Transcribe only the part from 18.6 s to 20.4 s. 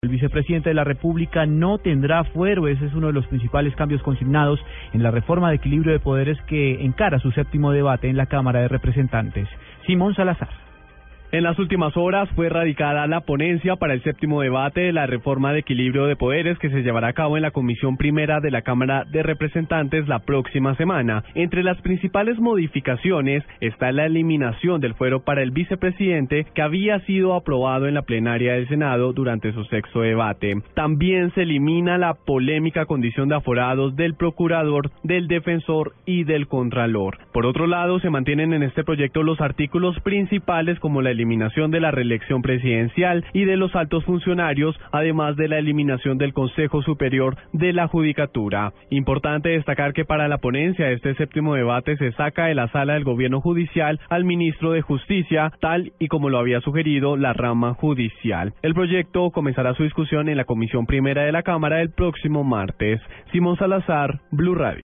Cámara de Representantes la